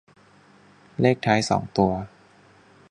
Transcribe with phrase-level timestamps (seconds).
[1.01, 1.91] เลขท้ายสองตัว